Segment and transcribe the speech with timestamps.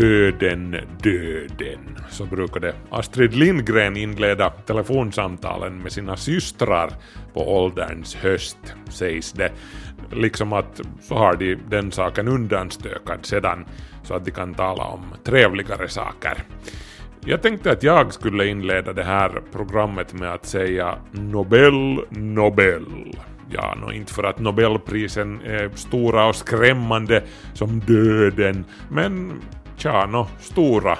[0.00, 1.80] Döden, döden.
[2.10, 6.90] Så brukade Astrid Lindgren inleda telefonsamtalen med sina systrar
[7.34, 9.52] på ålderns höst, sägs det.
[10.12, 13.64] Liksom att så har de den saken undanstökad sedan,
[14.02, 16.44] så att de kan tala om trevligare saker.
[17.24, 22.84] Jag tänkte att jag skulle inleda det här programmet med att säga Nobel, Nobel.
[23.50, 27.22] Ja, no, inte för att Nobelprisen är stora och skrämmande
[27.54, 29.32] som döden, men
[29.76, 30.92] Tja, nå, stora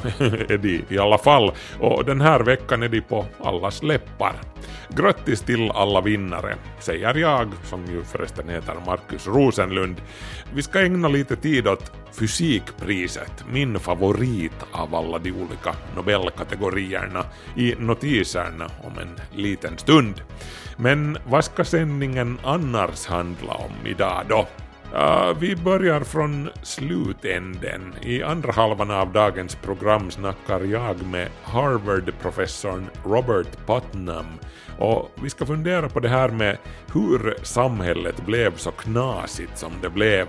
[0.48, 4.34] är de i alla fall och den här veckan är de på allas läppar.
[4.88, 10.02] Grattis till alla vinnare, säger jag, som ju förresten heter Markus Rosenlund.
[10.54, 17.24] Vi ska ägna lite tid åt fysikpriset, min favorit av alla de olika Nobelkategorierna,
[17.56, 20.22] i notiserna om en liten stund.
[20.76, 24.46] Men vad ska sändningen annars handla om idag då?
[24.92, 27.94] Ja, vi börjar från slutänden.
[28.02, 34.26] I andra halvan av dagens program snackar jag med Harvard-professorn Robert Putnam
[34.78, 36.58] och vi ska fundera på det här med
[36.92, 40.26] hur samhället blev så knasigt som det blev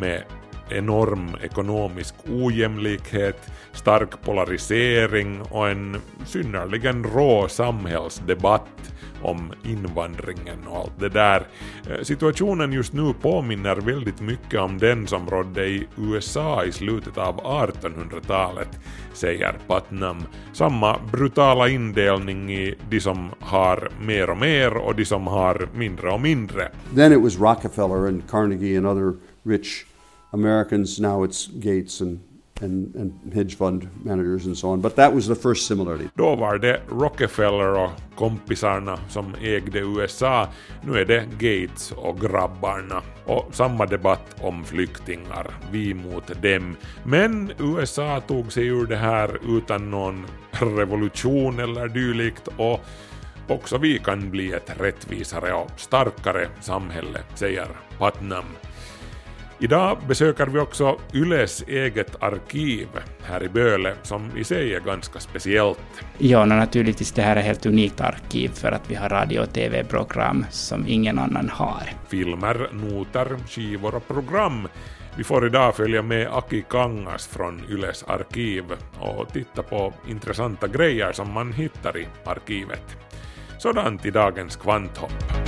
[0.00, 0.22] med
[0.70, 11.08] enorm ekonomisk ojämlikhet, stark polarisering och en synnerligen rå samhällsdebatt om invandringen och allt det
[11.08, 11.46] där.
[11.90, 17.18] Eh, situationen just nu påminner väldigt mycket om den som rådde i USA i slutet
[17.18, 18.78] av 1800-talet,
[19.12, 20.16] säger Putnam.
[20.52, 26.10] Samma brutala indelning i de som har mer och mer och de som har mindre
[26.10, 26.68] och mindre.
[26.94, 29.12] Then it was Rockefeller and Carnegie and other
[29.42, 29.84] rich
[30.32, 30.98] Americans.
[30.98, 32.20] Now it's Gates and,
[32.62, 34.80] and, and hedge fund managers and so on.
[34.80, 36.08] But that was the first similarity.
[36.14, 40.48] Då var det Rockefeller och kompisarna som ägde USA.
[40.82, 43.02] Nu är det Gates och grabbarna.
[43.26, 46.76] Och samma debatt om flyktingar, vi mot dem.
[47.04, 52.80] Men USA tog sig ur det här utan någon revolution eller dylikt och
[53.48, 58.44] också vi kan bli ett rättvisare och starkare samhälle, säger Putnam.
[59.60, 62.88] Idag besöker vi också Yles eget arkiv
[63.22, 65.78] här i Böle som i sig är ganska speciellt.
[66.18, 69.40] Ja, och naturligtvis det här är ett helt unikt arkiv för att vi har radio
[69.40, 71.82] och tv-program som ingen annan har.
[72.08, 74.68] Filmer, noter, skivor och program.
[75.16, 78.64] Vi får idag följa med Aki Kangas från Yles arkiv
[79.00, 82.96] och titta på intressanta grejer som man hittar i arkivet.
[83.58, 85.47] Sådant i dagens kvanthopp.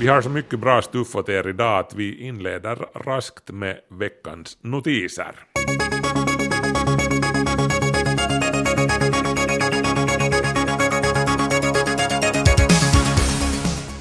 [0.00, 4.58] Vi har så mycket bra stuff åt er idag att vi inleder raskt med veckans
[4.60, 5.34] notiser.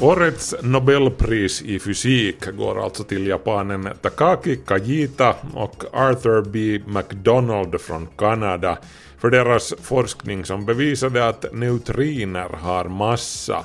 [0.02, 6.82] Årets Nobelpris i fysik går alltså till japanen Takaki Kajita och Arthur B.
[6.88, 8.78] McDonald från Kanada
[9.18, 13.64] för deras forskning som bevisade att neutriner har massa.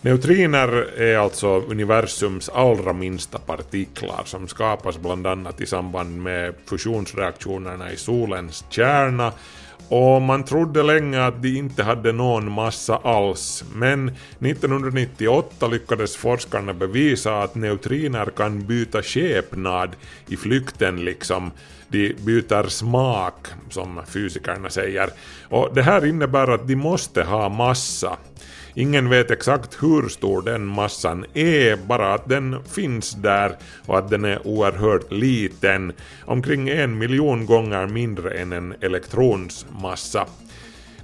[0.00, 0.68] Neutriner
[1.00, 7.96] är alltså universums allra minsta partiklar som skapas bland annat i samband med fusionsreaktionerna i
[7.96, 9.32] solens kärna
[9.88, 16.72] och man trodde länge att de inte hade någon massa alls, men 1998 lyckades forskarna
[16.72, 21.50] bevisa att neutriner kan byta skepnad i flykten liksom.
[21.90, 25.10] De byter smak, som fysikerna säger.
[25.48, 28.16] Och det här innebär att de måste ha massa.
[28.78, 34.10] Ingen vet exakt hur stor den massan är, bara att den finns där och att
[34.10, 35.92] den är oerhört liten,
[36.24, 40.26] omkring en miljon gånger mindre än en elektrons massa.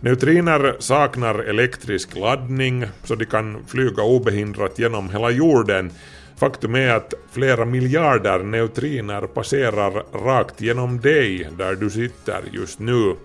[0.01, 5.91] Neutriner saknar elektrisk laddning, så de kan flyga obehindrat genom hela jorden.
[6.37, 13.17] Faktum är att flera miljarder neutriner passerar rakt genom dig där du sitter just nu.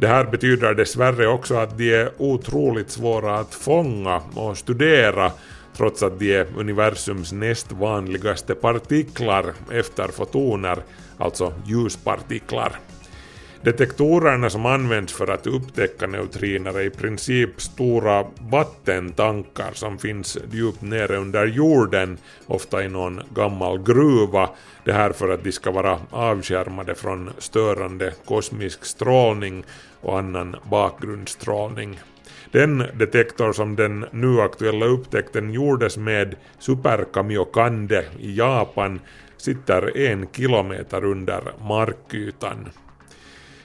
[0.00, 5.32] Det här betyder dessvärre också att de är otroligt svåra att fånga och studera
[5.76, 10.78] trots att de är universums näst vanligaste partiklar efter fotoner,
[11.18, 12.72] alltså ljuspartiklar.
[13.62, 20.82] Detektorerna som används för att upptäcka neutriner är i princip stora vattentankar som finns djupt
[20.82, 24.50] nere under jorden, ofta i någon gammal gruva.
[24.84, 29.64] Det här för att de ska vara avskärmade från störande kosmisk strålning
[30.00, 32.00] och annan bakgrundsstrålning.
[32.52, 39.00] Den detektor som den nu aktuella upptäckten gjordes med Super Kamiokande i Japan
[39.36, 42.68] sitter en kilometer under markytan.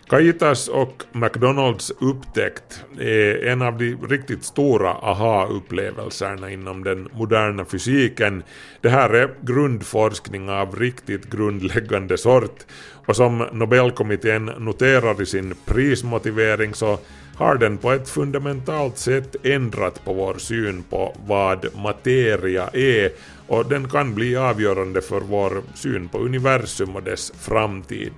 [0.09, 8.43] Kajitas och McDonalds upptäckt är en av de riktigt stora aha-upplevelserna inom den moderna fysiken.
[8.81, 12.65] Det här är grundforskning av riktigt grundläggande sort
[13.05, 16.99] och som Nobelkommittén noterar i sin prismotivering så
[17.35, 23.11] har den på ett fundamentalt sätt ändrat på vår syn på vad materia är
[23.47, 28.11] och den kan bli avgörande för vår syn på universum och dess framtid.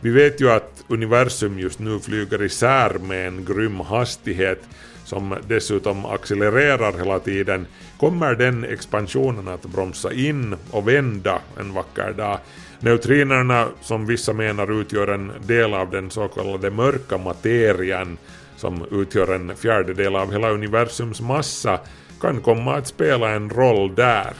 [0.00, 4.62] Vi vet ju att universum just nu flyger isär med en grym hastighet
[5.04, 7.66] som dessutom accelererar hela tiden.
[7.98, 12.38] Kommer den expansionen att bromsa in och vända en vacker dag?
[12.80, 18.18] Neutrinerna, som vissa menar utgör en del av den så kallade mörka materian,
[18.56, 21.80] som utgör en fjärdedel av hela universums massa,
[22.20, 24.32] kan komma att spela en roll där.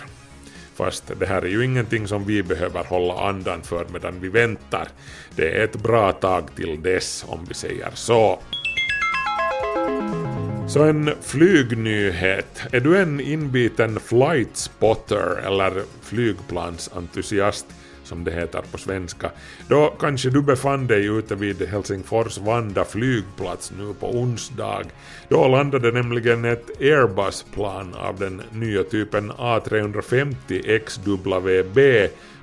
[0.74, 4.88] Fast det här är ju ingenting som vi behöver hålla andan för medan vi väntar.
[5.36, 8.38] Det är ett bra tag till dess, om vi säger så.
[10.68, 12.62] Så en flygnyhet.
[12.72, 17.66] Är du en inbiten flight spotter eller flygplansentusiast
[18.08, 19.30] som det heter på svenska,
[19.68, 24.84] då kanske du befann dig ute vid Helsingfors Vanda flygplats nu på onsdag.
[25.28, 31.78] Då landade nämligen ett Airbus-plan av den nya typen A350 XWB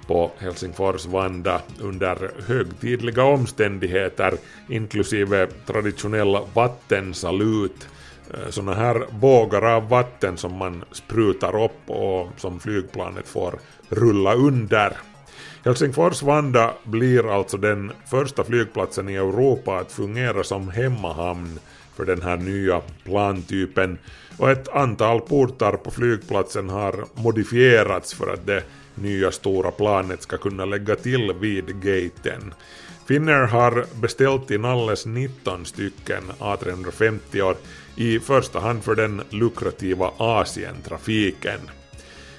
[0.07, 4.33] på Helsingfors Vanda under högtidliga omständigheter
[4.69, 7.87] inklusive traditionell vattensalut
[8.33, 13.59] eh, sådana här bågar av vatten som man sprutar upp och som flygplanet får
[13.89, 14.97] rulla under.
[15.65, 21.59] Helsingfors Vanda blir alltså den första flygplatsen i Europa att fungera som hemmahamn
[21.95, 23.97] för den här nya plantypen
[24.37, 28.63] och ett antal portar på flygplatsen har modifierats för att det
[28.95, 32.53] nya stora planet ska kunna lägga till vid gaten.
[33.07, 37.55] Finnair har beställt in alldeles 19 stycken A350
[37.95, 41.59] i första hand för den lukrativa Asientrafiken.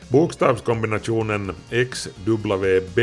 [0.08, 2.98] Bokstavskombinationen XWB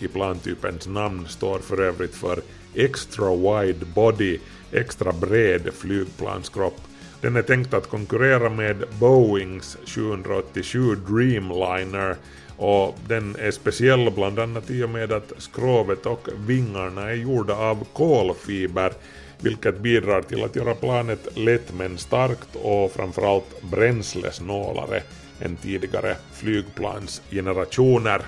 [0.00, 2.40] i plantypens namn står för övrigt för
[2.74, 4.38] Extra Wide Body,
[4.72, 6.80] extra bred flygplanskropp.
[7.20, 12.16] Den är tänkt att konkurrera med Boeings 787 Dreamliner
[12.56, 17.54] och den är speciell bland annat i och med att skrovet och vingarna är gjorda
[17.54, 18.92] av kolfiber
[19.40, 25.02] vilket bidrar till att göra planet lätt men starkt och framförallt bränslesnålare
[25.40, 28.22] än tidigare flygplansgenerationer.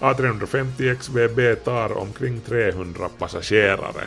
[0.00, 4.06] A350 XVB tar omkring 300 passagerare.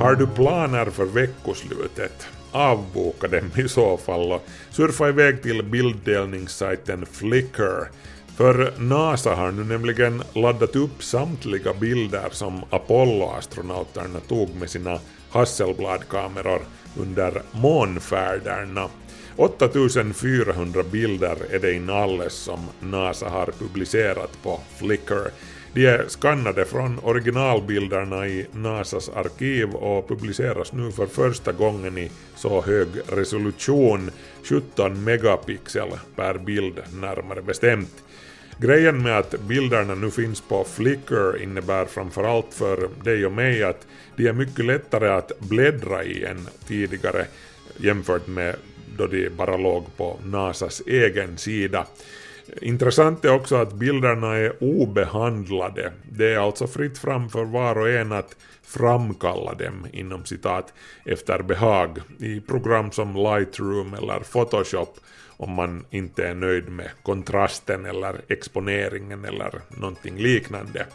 [0.00, 2.26] Har du planer för veckoslutet?
[2.52, 7.90] Avboka dem i så fall och surfa iväg till bilddelningssajten Flickr.
[8.36, 14.98] För NASA har nu nämligen laddat upp samtliga bilder som Apollo-astronauterna tog med sina
[15.30, 16.60] Hasselblad-kameror
[17.00, 18.88] under månfärderna
[19.36, 25.30] 8400 bilder är det inalles som NASA har publicerat på Flickr.
[25.72, 32.10] De är skannade från originalbilderna i NASAs arkiv och publiceras nu för första gången i
[32.36, 34.10] så hög resolution,
[34.42, 38.04] 17 megapixel per bild närmare bestämt.
[38.58, 43.86] Grejen med att bilderna nu finns på Flickr innebär framförallt för dig och mig att
[44.16, 47.26] de är mycket lättare att bläddra i än tidigare
[47.76, 48.56] jämfört med
[48.98, 51.86] då de bara låg på NASAs egen sida.
[52.60, 55.92] Intressant är också att bilderna är obehandlade.
[56.12, 60.72] Det är alltså fritt fram för var och en att framkalla dem inom citat
[61.04, 65.00] efter behag i program som Lightroom eller Photoshop
[65.36, 70.86] om man inte är nöjd med kontrasten eller exponeringen eller någonting liknande.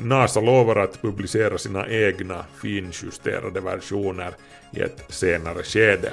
[0.00, 4.34] NASA lovar att publicera sina egna finjusterade versioner
[4.72, 6.12] i ett senare skede.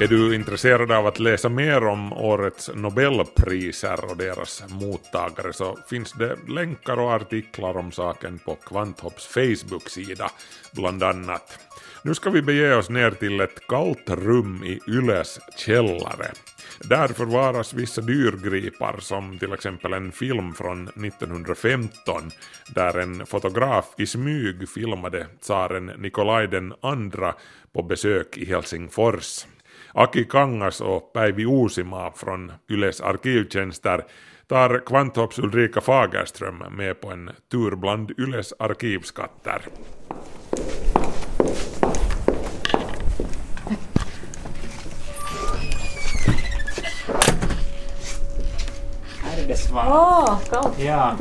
[0.00, 6.12] Är du intresserad av att läsa mer om årets Nobelpriser och deras mottagare så finns
[6.12, 10.30] det länkar och artiklar om saken på Kvanthopps Facebook-sida
[10.72, 11.58] bland annat.
[12.02, 16.30] Nu ska vi bege oss ner till ett kallt rum i Yles källare.
[16.80, 22.30] Där förvaras vissa dyrgripar som till exempel en film från 1915
[22.74, 27.34] där en fotograf i smyg filmade tsaren Nikolaj den andra
[27.72, 29.46] på besök i Helsingfors.
[29.98, 34.04] Aki Kangas och Päivi Uusima från Yles arkivtjänster
[34.48, 39.62] tar Kvanthopps Ulrika Fagerström med på en tur bland Yles arkivskatter.
[49.22, 49.86] Här är det svart.
[49.88, 50.78] Åh, kallt.
[50.78, 51.16] Ja.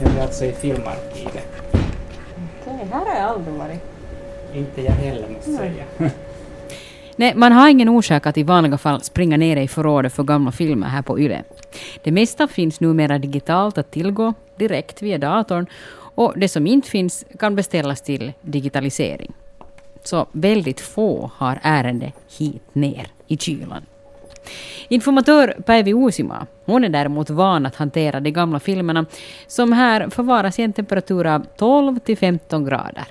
[0.00, 1.62] Jag är alltså i filmarkivet.
[2.60, 3.80] Okej, här har jag aldrig varit.
[4.54, 5.84] Inte jag heller måste jag säga.
[7.16, 10.52] Nej, man har ingen orsak att i vanliga fall springa ner i förrådet för gamla
[10.52, 11.42] filmer här på YLE.
[12.04, 15.66] Det mesta finns numera digitalt att tillgå direkt via datorn
[16.16, 19.32] och det som inte finns kan beställas till digitalisering.
[20.04, 23.82] Så väldigt få har ärende hit ner i kylan.
[24.88, 29.06] Informatör Päivi Uusima, hon är däremot van att hantera de gamla filmerna
[29.46, 33.04] som här förvaras i en temperatur av 12 till 15 grader.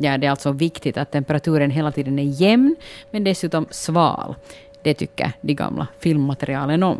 [0.00, 2.76] Ja, det är alltså viktigt att temperaturen hela tiden är jämn,
[3.10, 4.34] men dessutom sval.
[4.82, 6.98] Det tycker de gamla filmmaterialen om.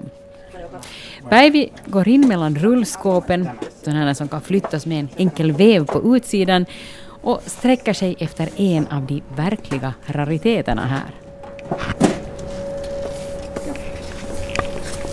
[1.28, 3.48] Päivi går in mellan rullskåpen,
[3.82, 6.66] sådana som kan flyttas med en enkel väv på utsidan,
[7.22, 11.10] och sträcker sig efter en av de verkliga rariteterna här.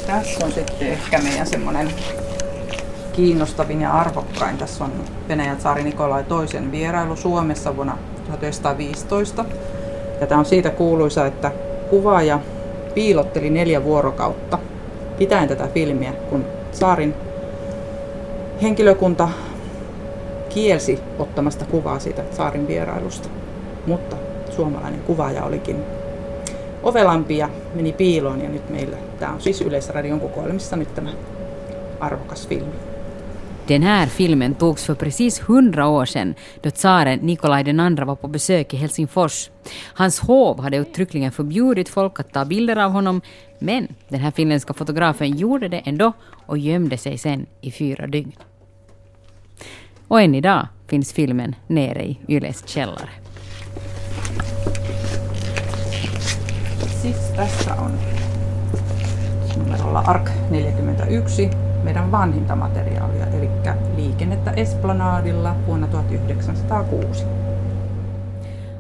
[0.08, 1.90] Tässä on sitten ehkä meidän semmoinen
[3.16, 4.58] kiinnostavin ja arvokkain.
[4.58, 4.92] Tässä on
[5.30, 9.46] Venäjän tsaari Nikolai toisen vierailu Suomessa vuonna 1915.
[10.22, 11.52] Ja tämä on siitä kuuluisa, että
[11.90, 12.40] kuvaaja
[12.94, 14.60] piilotteli neljä vuorokautta
[15.18, 17.14] pitäen tätä filmiä, kun saarin
[18.62, 19.30] henkilökunta
[20.50, 23.30] kielsi ottamasta kuvaa siitä saarin vierailusta.
[23.88, 24.16] Mutta
[24.50, 25.84] suomalainen kuvaaja olikin
[26.84, 31.10] ovelampi ja meni piiloon ja nyt meillä, tämä on siis Yleisradion kokoelmissa nyt tämä
[32.00, 32.85] arvokas filmi.
[33.68, 38.28] Den här filmen togs för precis hundra år sedan då tsaren Nikolaj II var på
[38.28, 39.50] besök i Helsingfors.
[39.94, 43.22] Hans hov hade uttryckligen förbjudit folk att ta bilder av honom,
[43.60, 46.14] men den här finländska fotografen gjorde det ändå
[46.46, 48.32] och gömde sig sen i fyra dygn.
[50.08, 53.10] Och än idag finns filmen nere i Yles källare.
[57.02, 58.25] Sista sound.
[59.58, 61.50] Numerolla ARK 41
[61.84, 63.50] meidän vanhinta materiaalia, eli
[63.96, 67.26] liikennettä Esplanadilla vuonna 1906.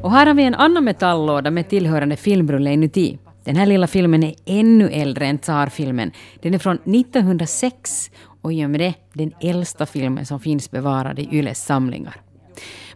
[0.01, 3.19] Och här har vi en annan metalllåda med tillhörande filmrulle inuti.
[3.45, 6.11] Den här lilla filmen är ännu äldre än Tsar-filmen.
[6.41, 11.19] Den är från 1906 och i och med det den äldsta filmen som finns bevarad
[11.19, 12.24] i Yles samlingar.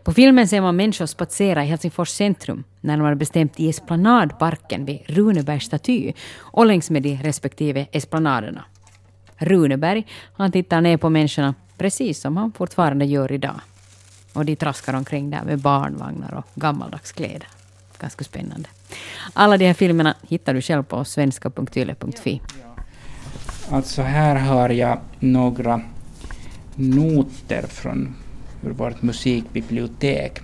[0.03, 5.65] På filmen ser man människor spatsera i Helsingfors centrum, närmare bestämt i Esplanadparken vid Runebergs
[5.65, 8.65] staty och längs med de respektive esplanaderna.
[9.37, 10.05] Runeberg,
[10.37, 13.61] han tittar ner på människorna precis som han fortfarande gör idag.
[14.33, 17.47] Och de traskar omkring där med barnvagnar och gammaldags kläder.
[17.99, 18.69] Ganska spännande.
[19.33, 22.41] Alla de här filmerna hittar du själv på svenska.yle.fi.
[23.71, 25.81] Alltså här har jag några
[26.75, 28.15] noter från
[28.63, 30.41] ur vårt musikbibliotek.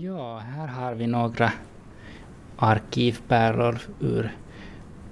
[0.00, 1.52] Ja, här har vi några
[2.56, 4.36] arkivpärlor ur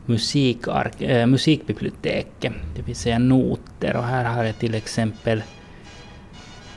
[0.06, 3.96] musikark, äh, musikbiblioteket, det vill säga noter.
[3.96, 5.42] Och här har jag till exempel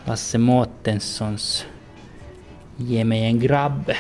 [0.06, 1.66] Lasse Mårtenssons
[2.78, 3.92] Ge mig en grabb.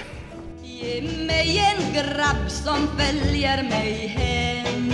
[0.63, 4.91] Ge mig en grabb som följer mig hem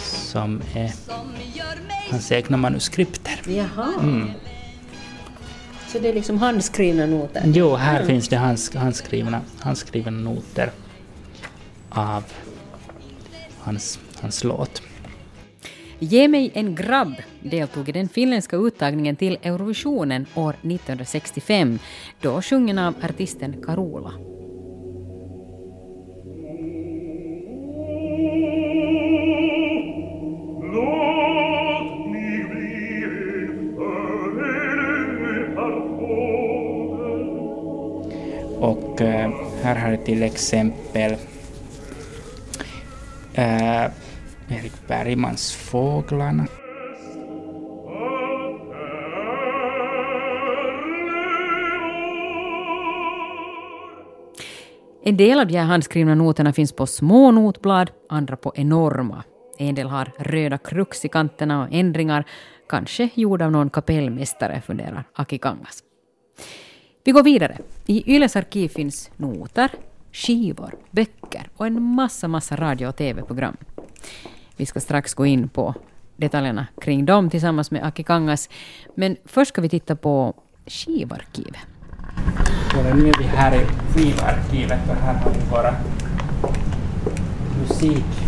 [0.00, 3.40] Som är Som gör mig hans egna manuskripter.
[3.46, 3.92] Jaha.
[4.02, 4.30] Mm.
[5.88, 7.42] Så det är liksom handskrivna noter?
[7.46, 10.70] Jo, här finns det hands, handskrivna, handskrivna noter
[11.88, 12.24] av
[13.58, 14.82] hans, hans låt.
[15.98, 21.78] Ge mig en grabb deltog i den finländska uttagningen till Eurovisionen år 1965,
[22.20, 24.12] då sjungen av artisten Carola.
[39.68, 41.12] Här har jag till exempel
[43.34, 43.84] eh,
[44.48, 46.46] Erik Bergmans Fåglarna.
[55.04, 59.24] En del av de här handskrivna noterna finns på små notblad, andra på enorma.
[59.58, 62.24] En del har röda krux i kanterna och ändringar,
[62.68, 65.87] kanske gjorda av någon kapellmästare, funderar Aki Kangas.
[67.08, 67.58] Vi går vidare.
[67.86, 69.70] I Yles arkiv finns noter,
[70.12, 73.56] skivor, böcker och en massa, massa radio och TV-program.
[74.56, 75.74] Vi ska strax gå in på
[76.16, 78.48] detaljerna kring dem tillsammans med Aki Kangas.
[78.94, 80.34] Men först ska vi titta på
[80.66, 81.60] skivarkivet.
[82.94, 85.74] Nu är vi här i skivarkivet och här har vi våra
[87.60, 88.18] musikskivor.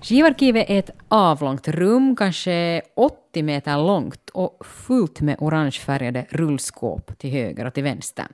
[0.00, 7.30] Skivarkivet är ett avlångt rum, kanske 80 meter långt och fullt med orangefärgade rullskåp till
[7.30, 8.26] höger och till vänster.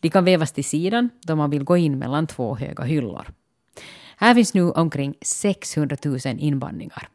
[0.00, 3.26] De kan vävas till sidan då man vill gå in mellan två höga hyllor.
[4.16, 7.08] Här finns nu omkring 600 000 inbandningar.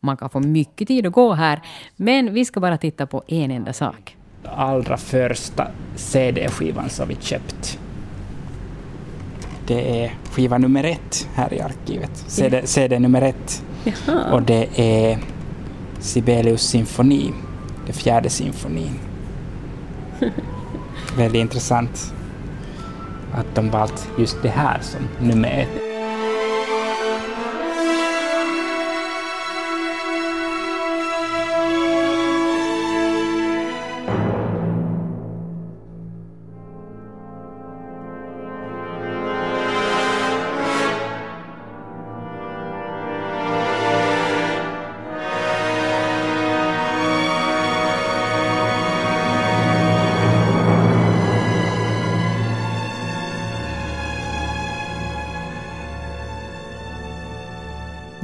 [0.00, 1.62] Man kan få mycket tid att gå här,
[1.96, 4.16] men vi ska bara titta på en enda sak.
[4.44, 7.78] Allra första CD-skivan som vi köpt.
[9.66, 12.16] Det är skiva nummer ett här i arkivet.
[12.16, 13.64] CD, CD nummer ett.
[13.84, 14.32] Jaha.
[14.32, 15.18] Och det är
[16.00, 17.32] Sibelius symfoni,
[17.86, 18.98] den fjärde symfonin.
[21.16, 22.14] Väldigt intressant
[23.34, 25.89] att de valt just det här som nummer ett.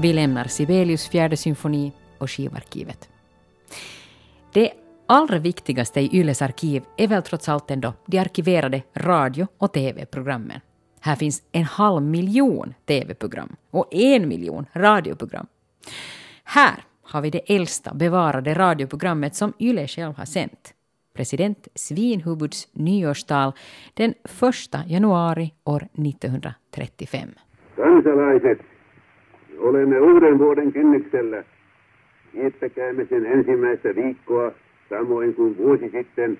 [0.07, 3.09] Vi lämnar Sibelius fjärde symfoni och skivarkivet.
[4.53, 4.71] Det
[5.07, 10.61] allra viktigaste i Yles arkiv är väl trots allt ändå de arkiverade radio och TV-programmen.
[11.01, 15.47] Här finns en halv miljon TV-program och en miljon radioprogram.
[16.45, 20.75] Här har vi det äldsta bevarade radioprogrammet som Yle själv har sänt.
[21.15, 23.53] President Svinhuvuds nyårstal
[23.95, 27.29] den 1 januari år 1935.
[27.77, 28.59] Kansalaiset,
[29.59, 31.45] olemme uuden vuoden kynnyksellä.
[32.35, 34.53] Viettäkäämme sen ensimmäistä viikkoa
[34.91, 36.39] samoin kuin vuosi sitten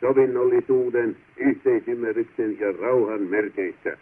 [0.00, 3.96] sovinnollisuuden, yhteisymmärryksen ja rauhan merkeissä.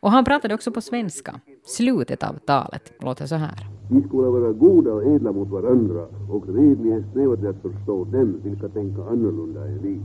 [0.00, 1.32] Och han pratade också på svenska.
[1.62, 3.66] Slutet av talet låter så här.
[3.90, 8.40] Vi skola vara goda och edla mot varandra och redligen sträva till att förstå dem
[8.44, 10.00] vilka tänka annorlunda än vi.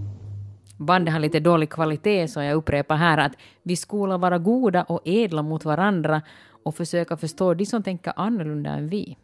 [0.77, 5.01] Bandet har lite dålig kvalitet så jag upprepar här att vi skola vara goda och
[5.05, 6.21] edla mot varandra
[6.63, 9.17] och försöka förstå de som tänker annorlunda än vi.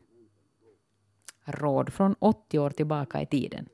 [1.45, 3.65] Råd från 80 år tillbaka i tiden.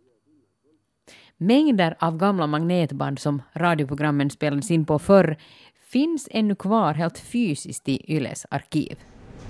[1.37, 5.37] Mängder av gamla magnetband som radioprogrammen spelades in på förr
[5.87, 8.99] finns ännu kvar helt fysiskt i Yles arkiv.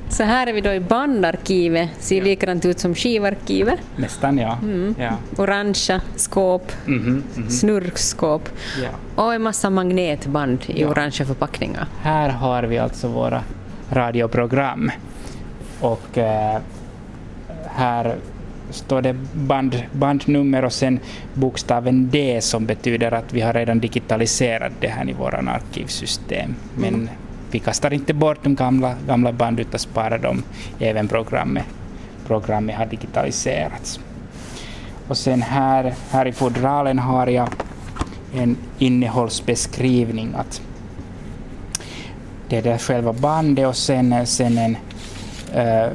[0.10, 3.80] Så här är vi då i bandarkivet, ser likadant ut som skivarkivet.
[3.96, 4.58] Nästan ja.
[4.62, 4.96] Mm.
[5.00, 5.18] ja.
[5.38, 7.50] Orangea skåp, Mhm, mhm.
[7.50, 8.50] snurrskåp
[8.84, 9.24] ja.
[9.24, 11.88] och en massa magnetband i orangea förpackningar.
[12.02, 13.44] Här har vi alltså våra
[13.92, 14.92] radioprogram.
[15.82, 16.58] Och eh,
[17.68, 18.16] här
[18.70, 21.00] står det band, bandnummer och sen
[21.34, 26.56] bokstaven D som betyder att vi har redan digitaliserat det här i våran arkivsystem.
[26.76, 27.10] Men Mm.
[27.52, 30.44] vi kastar inte bort de gamla, gamla band utan sparar dem
[30.80, 31.66] även programmet.
[32.28, 34.00] Programmet har digitaliserats.
[35.08, 37.50] Och sen här, här i fodralen har jag
[38.36, 40.34] en innehållsbeskrivning.
[40.38, 40.62] Att
[42.50, 44.78] det är det själva bandet och sen, sen en
[45.54, 45.92] eh,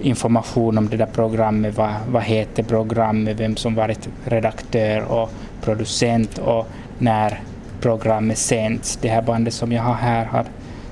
[0.00, 1.76] information om det där programmet.
[1.76, 5.30] Vad, vad heter programmet, vem som varit redaktör och
[5.62, 6.66] producent och
[6.98, 7.40] när
[7.80, 8.98] programmet sänds.
[9.02, 10.44] Det här bandet som jag har här har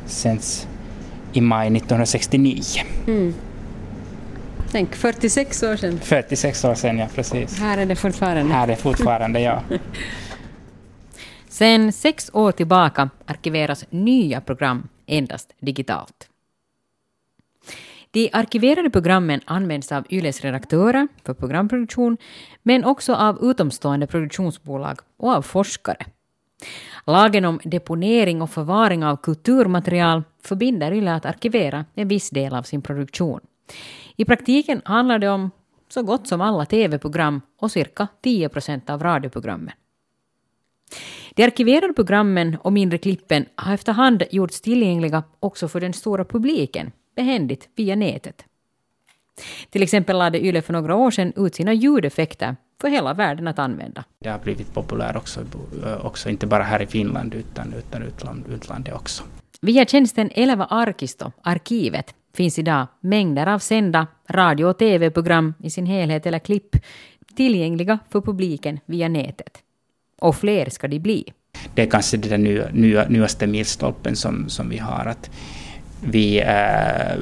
[0.07, 0.69] sänds
[1.33, 2.63] i maj 1969.
[3.07, 3.35] Mm.
[4.73, 6.01] Tänk, 46 år sedan.
[6.03, 7.59] 46 år sedan, ja precis.
[7.59, 8.55] Här är det fortfarande.
[8.55, 9.63] Här är fortfarande, ja.
[11.59, 16.29] Sen sex år tillbaka arkiveras nya program endast digitalt.
[18.11, 22.17] De arkiverade programmen används av Yles redaktörer för programproduktion,
[22.63, 26.07] men också av utomstående produktionsbolag och av forskare.
[27.07, 32.63] Lagen om deponering och förvaring av kulturmaterial förbinder Yle att arkivera en viss del av
[32.63, 33.41] sin produktion.
[34.17, 35.51] I praktiken handlar det om
[35.89, 39.75] så gott som alla TV-program och cirka 10 procent av radioprogrammen.
[41.39, 46.93] De arkiverade programmen och mindre klippen har efterhand gjorts tillgängliga också för den stora publiken,
[47.17, 48.45] behändigt via nätet.
[49.71, 53.59] Till exempel lade Yle för några år sedan ut sina ljudeffekter för hela världen att
[53.59, 54.05] använda.
[54.19, 55.41] Det har blivit populärt också,
[56.03, 59.23] också inte bara här i Finland utan, utan utland, utlandet också.
[59.61, 65.87] Via tjänsten Eleva Arkisto, arkivet, finns idag mängder av sända radio och TV-program i sin
[65.87, 66.77] helhet eller klipp
[67.37, 69.63] tillgängliga för publiken via nätet.
[70.19, 71.25] Och fler ska de bli.
[71.75, 75.07] Det är kanske den nya, nya, nyaste milstolpen som, som vi har.
[75.07, 75.31] att
[76.01, 77.19] vi äh,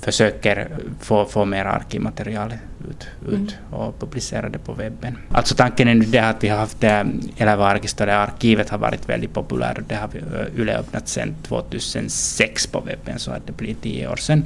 [0.00, 0.68] försöker
[1.00, 2.54] få, få mer arkivmaterial
[2.90, 3.48] ut, ut Mm.
[3.70, 5.18] och publicera det på webben.
[5.30, 7.00] Alltså tanken är nu det att vi har haft äh,
[7.36, 11.34] Elävä arkisto, det arkivet har varit väldigt populärt och det har äh, Yle öppnat sedan
[11.42, 14.44] 2006 på webben så att det blir tio år sedan.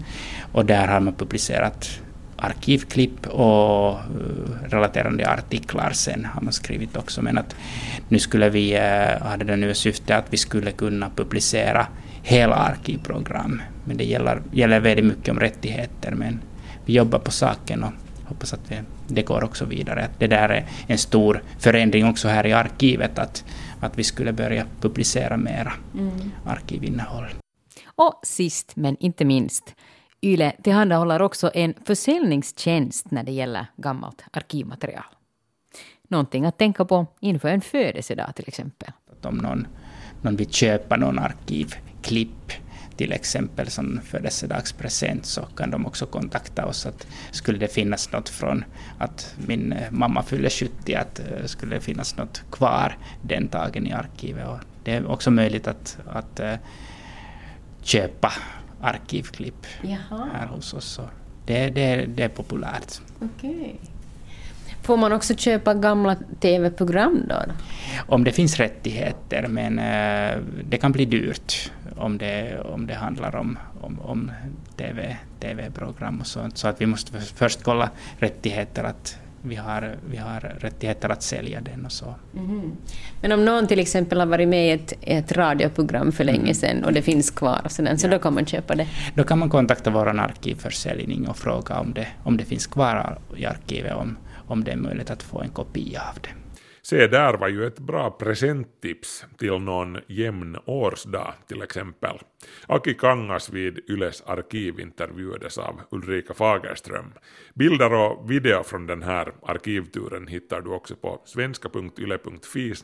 [0.52, 2.00] Och där har man publicerat
[2.40, 3.98] arkivklipp och eh,
[4.68, 7.22] relaterande artiklar sen har man skrivit också.
[7.22, 7.56] Men att
[8.08, 11.86] nu skulle vi, eh, hade det nya syftet att vi skulle kunna publicera
[12.22, 13.62] hela arkivprogram.
[13.84, 16.10] Men det gäller, gäller väldigt mycket om rättigheter.
[16.10, 16.40] Men
[16.84, 17.92] vi jobbar på saken och
[18.24, 18.76] hoppas att vi,
[19.08, 20.04] det går också vidare.
[20.04, 23.18] Att det där är en stor förändring också här i arkivet.
[23.18, 23.44] Att,
[23.80, 26.32] att vi skulle börja publicera mera Mm.
[26.46, 27.26] arkivinnehåll.
[27.84, 29.74] Och sist men inte minst,
[30.22, 35.04] Yle tillhandahåller också en försäljningstjänst när det gäller gammalt arkivmaterial.
[36.08, 38.92] Någonting att tänka på inför en födelsedag till exempel.
[39.22, 39.66] Om någon,
[40.22, 42.52] någon vill köpa någon arkivklipp
[42.96, 46.86] till exempel som födelsedagspresent så kan de också kontakta oss.
[46.86, 48.64] Att skulle det finnas något från
[48.98, 53.86] att min eh, mamma fyller 70, att eh, skulle det finnas något kvar den dagen
[53.86, 54.48] i arkivet.
[54.48, 56.54] Och det är också möjligt att, att eh,
[57.82, 58.32] köpa
[58.82, 60.28] arkivklipp Jaha.
[60.32, 60.84] här hos oss.
[60.84, 61.02] Så
[61.46, 63.00] det, det, det är populärt.
[63.20, 63.76] Okej.
[64.82, 67.42] Får man också köpa gamla tv-program då?
[68.08, 70.38] Om det finns rättigheter, men eh,
[70.68, 74.32] det kan bli dyrt om det, om det handlar om, om, om
[74.76, 76.58] TV, TV-program och sånt.
[76.58, 81.22] Så att vi måste för- först kolla rättigheter, att vi har, vi har rättigheter att
[81.22, 82.14] sälja den och så.
[82.32, 82.76] Mhm.
[83.22, 86.84] Men om någon till exempel har varit med i ett, ett radioprogram för länge sedan
[86.84, 88.86] och det finns kvar och sådär, så då kan man köpa det.
[89.14, 93.46] Då kan man kontakta vår arkivförsäljning och fråga om det, om det finns kvar i
[93.46, 96.39] arkivet, om, om det är möjligt att få en kopia av det.
[96.90, 102.18] Se där var ju ett bra presenttips till någon jämn årsdag till exempel.
[102.66, 107.12] Aki Kangas vid Yles arkiv intervjuades av Ulrika Fagerström.
[107.54, 112.74] Bilder och video från den här arkivturen hittar du också på svenska.yle.fi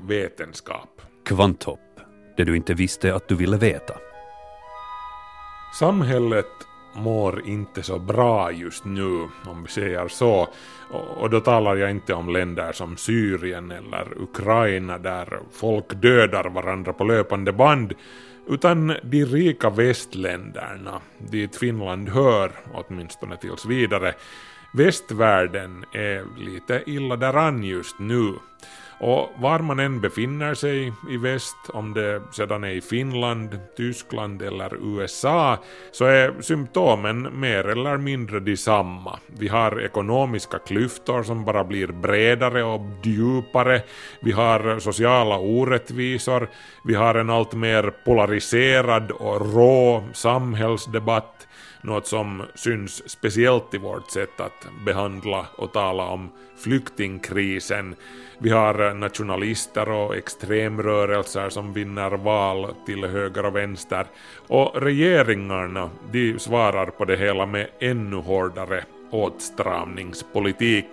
[0.00, 1.02] vetenskap.
[1.24, 2.00] Kvanthopp,
[2.36, 3.94] det du inte visste att du ville veta.
[5.78, 6.46] Samhället
[6.94, 10.48] mår inte så bra just nu, om vi säger så.
[11.16, 16.92] Och då talar jag inte om länder som Syrien eller Ukraina där folk dödar varandra
[16.92, 17.92] på löpande band,
[18.48, 24.14] utan de rika västländerna, dit Finland hör, åtminstone tills vidare.
[24.72, 28.34] Västvärlden är lite illa däran just nu.
[28.98, 34.42] Och var man än befinner sig i väst, om det sedan är i Finland, Tyskland
[34.42, 35.58] eller USA,
[35.92, 39.18] så är symptomen mer eller mindre desamma.
[39.26, 43.82] Vi har ekonomiska klyftor som bara blir bredare och djupare,
[44.20, 46.48] vi har sociala orättvisor,
[46.84, 51.46] vi har en allt mer polariserad och rå samhällsdebatt,
[51.84, 57.94] något som syns speciellt i vårt sätt att behandla och tala om flyktingkrisen.
[58.38, 64.06] Vi har nationalister och extremrörelser som vinner val till höger och vänster.
[64.46, 70.86] Och regeringarna, de svarar på det hela med ännu hårdare åtstramningspolitik.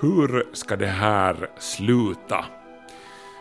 [0.00, 2.44] Hur ska det här sluta?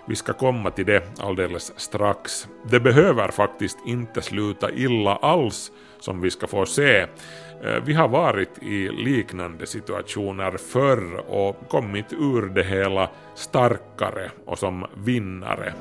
[0.08, 2.48] Vi ska komma till det alldeles strax.
[2.64, 7.00] Det behöver faktiskt inte sluta illa alls, som vi ska få se.
[7.64, 14.60] Eh, vi har varit i liknande situationer förr och kommit ur det hela starkare och
[14.60, 15.74] som vinnare.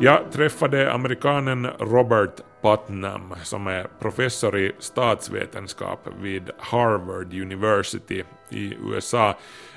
[0.00, 9.34] Jag träffade amerikanen Robert Putnam som är professor i statsvetenskap vid Harvard University i USA.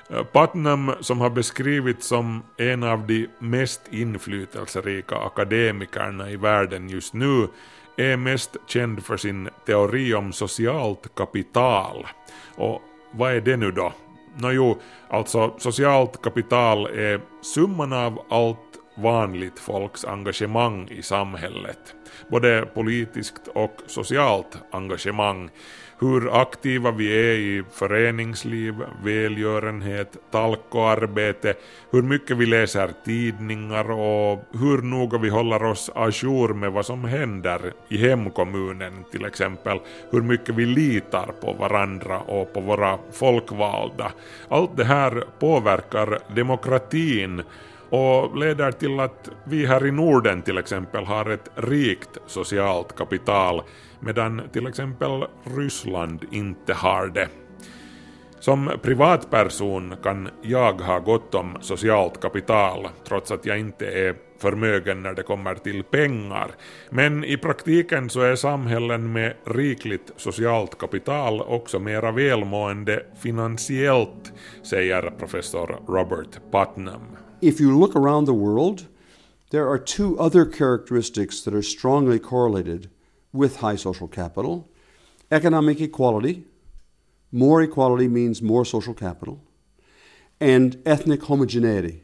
[0.10, 7.14] Eh, Putnam, som har beskrivits som en av de mest inflytelserika akademikerna i världen just
[7.14, 7.48] nu,
[7.98, 12.08] är mest känd för sin teori om socialt kapital.
[12.56, 13.94] Och vad är det nu då?
[14.36, 14.78] Nå jo,
[15.10, 18.67] alltså socialt kapital är summan av allt
[18.98, 21.96] vanligt folks engagemang i samhället.
[22.28, 25.50] Både politiskt och socialt engagemang.
[26.00, 31.54] Hur aktiva vi är i föreningsliv, välgörenhet, talkoarbete,
[31.92, 37.04] hur mycket vi läser tidningar och hur noga vi håller oss ajour med vad som
[37.04, 39.80] händer i hemkommunen till exempel.
[40.12, 44.12] Hur mycket vi litar på varandra och på våra folkvalda.
[44.50, 47.44] Allt det här påverkar demokratin
[47.90, 53.62] och leder till att vi här i Norden till exempel har ett rikt socialt kapital
[54.00, 57.28] medan till exempel Ryssland inte har det.
[58.40, 65.04] Som privatperson kan jag ha gott om socialt kapital, trots att jag inte är förmögen
[65.04, 66.52] när det kommer till pengar.
[66.90, 75.12] Men i praktiken så är samhällen med rikligt socialt kapital också mera välmående finansiellt, säger
[75.20, 77.27] professor Robert Putnam.
[77.42, 78.88] If you look around the world,
[79.52, 82.90] there are two other characteristics that are strongly correlated
[83.32, 84.70] with high social capital
[85.32, 86.46] economic equality.
[87.32, 89.44] More equality means more social capital.
[90.40, 92.04] And ethnic homogeneity.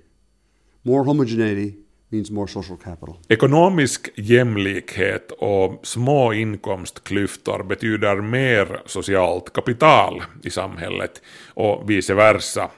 [0.84, 1.78] More homogeneity
[2.14, 3.16] means more social capital.
[3.28, 11.22] Ekonomisk jämlikhet och små inkomstklyftor betyder mer socialt kapital i samhället
[11.54, 12.70] och vice versa.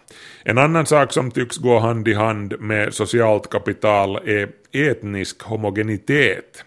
[0.44, 6.66] En annan sak som tycks gå hand i hand med socialt kapital är etnisk homogenitet.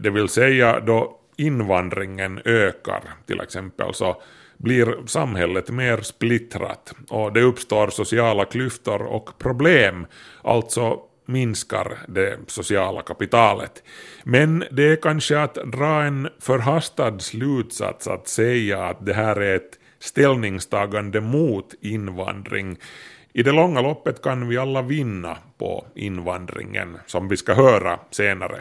[0.00, 4.22] Det vill säga då invandringen ökar till exempel så
[4.56, 10.06] blir samhället mer splittrat och det uppstår sociala klyftor och problem,
[10.42, 13.82] alltså minskar det sociala kapitalet.
[14.24, 19.56] Men det är kanske att dra en förhastad slutsats att säga att det här är
[19.56, 22.78] ett ställningstagande mot invandring.
[23.32, 28.60] I det långa loppet kan vi alla vinna på invandringen, som vi ska höra senare.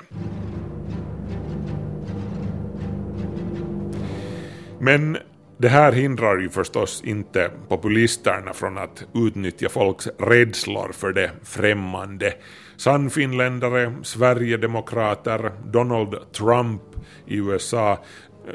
[4.80, 5.18] Men
[5.58, 12.34] det här hindrar ju förstås inte populisterna från att utnyttja folks rädslor för det främmande.
[12.78, 16.82] Sannfinländare, Sverigedemokrater, Donald Trump
[17.26, 17.98] i USA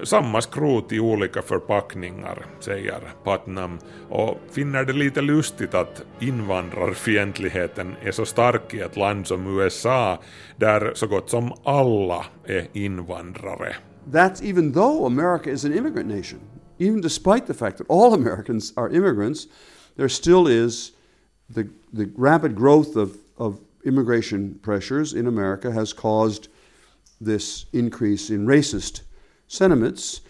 [0.02, 8.10] samma skrot i olika förpackningar, säger Putnam, och finner det lite lustigt att invandrarfientligheten är
[8.10, 10.18] så stark i ett land som USA,
[10.56, 13.76] där så gott som alla är invandrare.
[14.10, 16.40] That's even though America is an immigrant nation.
[16.82, 19.46] Even despite the fact that all Americans are immigrants,
[19.96, 20.92] there still is
[21.48, 26.48] the, the rapid growth of, of immigration pressures in America has caused
[27.20, 29.02] this increase in racist
[29.46, 30.22] sentiments.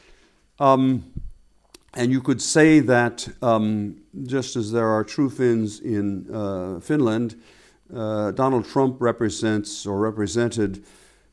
[0.61, 1.11] Um,
[1.95, 7.41] and you could say that um, just as there are true Finns in uh, Finland,
[7.95, 10.85] uh, Donald Trump represents or represented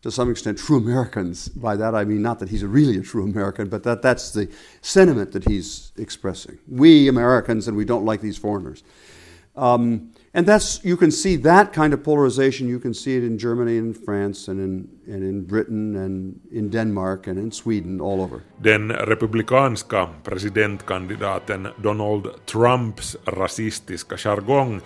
[0.02, 1.50] to some extent true Americans.
[1.50, 4.48] By that I mean not that he's really a true American, but that that's the
[4.82, 6.58] sentiment that he's expressing.
[6.68, 8.84] We Americans and we don't like these foreigners.
[9.56, 12.70] Um, and that's you can see that kind of polarization.
[12.70, 16.70] You can see it in Germany and France and in and in Britain and in
[16.70, 18.42] Denmark and in Sweden, all over.
[18.64, 24.82] Den republikanska presidentkandidaten Donald Trumps rasistiska jargong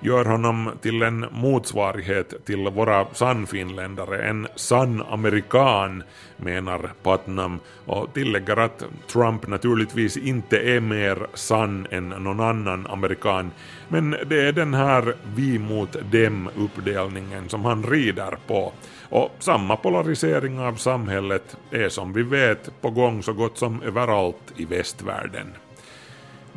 [0.00, 6.02] gör honom till en motsvarighet till våra sannfinländare, en sann amerikan,
[6.36, 13.50] menar Putnam och tillägger att Trump naturligtvis inte är mer sann än någon annan amerikan,
[13.88, 18.72] men det är den här vi mot dem-uppdelningen som han rider på.
[19.10, 24.52] Och samma polarisering av samhället är som vi vet på gång så gott som överallt
[24.56, 25.46] i västvärlden.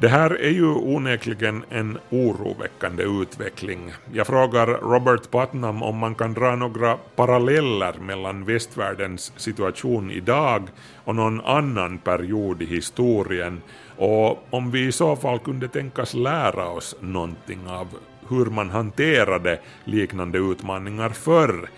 [0.02, 3.94] Det här är ju onekligen en oroväckande utveckling.
[4.14, 11.16] Jag frågar Robert Putnam om man kan dra några paralleller mellan västvärldens situation idag och
[11.16, 13.62] någon annan period i historien
[13.98, 17.88] och om vi i så fall kunde tänkas lära oss någonting av
[18.30, 21.70] hur man hanterade liknande utmaningar förr.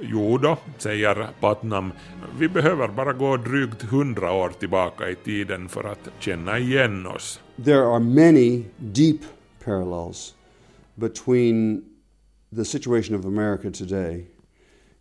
[0.00, 1.92] Jo då, säger Putnam,
[2.38, 7.40] vi behöver bara gå drygt hundra år tillbaka i tiden för att känna igen oss.
[7.58, 9.24] There are many deep
[9.60, 10.34] parallels
[10.98, 11.84] between
[12.52, 14.26] the situation of America today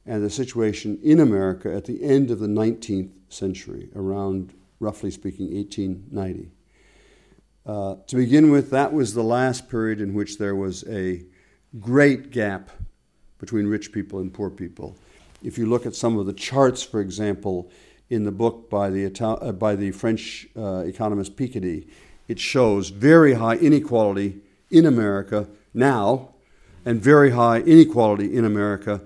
[0.05, 5.53] and the situation in America at the end of the 19th century, around, roughly speaking,
[5.53, 6.51] 1890.
[7.65, 11.25] Uh, to begin with, that was the last period in which there was a
[11.81, 12.69] great gap
[13.37, 14.95] between rich people and poor people.
[15.43, 17.69] If you look at some of the charts, for example,
[18.09, 21.89] in the book by the, Ital- uh, by the French uh, economist Piketty,
[22.27, 26.29] it shows very high inequality in America now
[26.85, 29.01] and very high inequality in America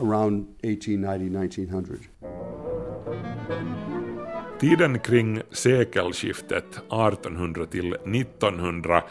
[0.00, 2.08] around 1890 1900.
[4.58, 9.02] Tiden kring sekelskiftet 1800 till 1900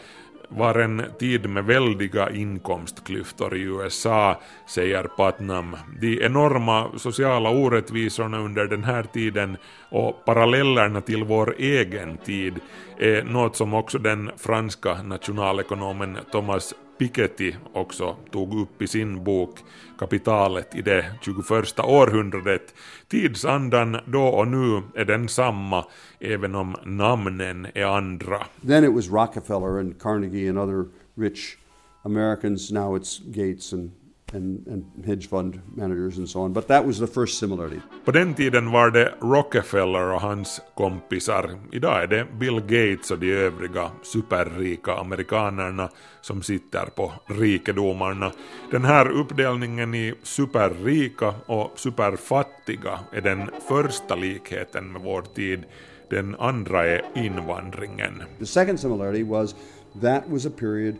[0.48, 5.76] var en tid med väldiga inkomstklyftor i USA, säger Putnam.
[6.00, 9.56] De enorma sociala orättvisorna under den här tiden
[9.88, 12.54] och parallellerna till vår egen tid
[12.98, 19.58] är något som också den franska nationalekonomen Thomas Piketty också tog upp i sin bok
[19.98, 22.74] Kapitalet i det 21 århundradet.
[23.08, 25.84] Tidsandan då och nu är den samma,
[26.20, 28.46] även om namnen är andra.
[28.66, 31.56] Then it was Rockefeller and Carnegie and other rich
[32.02, 32.70] Americans.
[32.70, 33.90] Now it's Gates and,
[34.34, 36.52] and, and hedge fund managers and so on.
[36.52, 37.80] But that was the first similarity.
[38.04, 41.58] På den tiden var det Rockefeller och hans kompisar.
[41.72, 45.88] Idag är det Bill Gates och de övriga superrika amerikanerna
[46.20, 48.32] som sitter på rikedomarna.
[48.70, 55.64] Den här uppdelningen i superrika och superfattiga är den första likheten med vår tid.
[56.10, 58.22] Den andra är invandringen.
[58.38, 59.54] The second similarity was
[60.02, 60.94] that was a period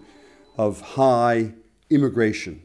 [0.56, 1.50] of high
[1.88, 2.60] immigration.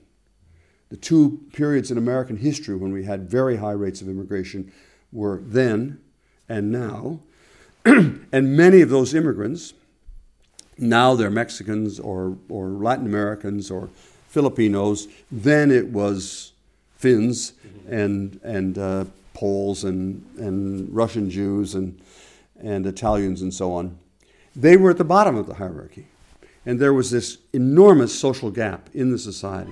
[0.92, 4.74] The two periods in American history when we had very high rates of immigration
[5.14, 6.02] were then
[6.50, 7.22] and now.
[7.86, 9.74] and many of those immigrants,
[10.78, 13.90] now they're Mexicans or, or Latin Americans or
[14.28, 16.52] Filipinos, then it was
[16.98, 17.54] Finns
[17.90, 22.02] and, and uh, Poles and, and Russian Jews and,
[22.62, 23.98] and Italians and so on.
[24.56, 26.08] They were at the bottom of the hierarchy.
[26.66, 29.72] And there was this enormous social gap in the society.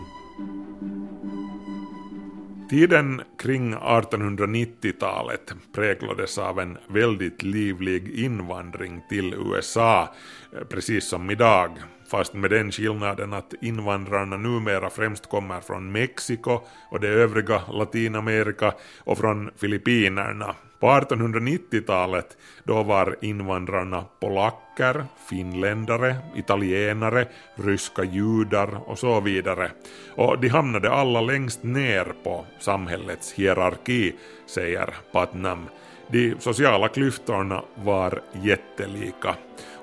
[2.69, 10.13] Tiden kring 1890-talet präglades av en väldigt livlig invandring till USA,
[10.69, 11.71] precis som idag,
[12.09, 16.59] fast med den skillnaden att invandrarna numera främst kommer från Mexiko
[16.91, 20.55] och det övriga Latinamerika och från Filippinerna.
[20.79, 29.71] På 1890-talet då var invandrarna polacker, finländare, italienare, ryska judar och så vidare.
[30.15, 34.15] Och de hamnade alla längst ner på samhällets hierarki,
[34.47, 35.65] säger Putnam.
[36.11, 39.35] De sociala klyftorna var jättelika.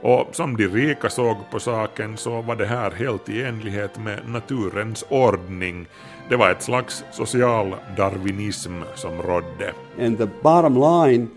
[0.03, 4.21] Och som de rika såg på saken så var det här helt i enlighet med
[4.29, 5.87] naturens ordning.
[6.29, 9.73] Det var ett slags social darwinism som rådde.
[10.01, 11.29] And the bottom line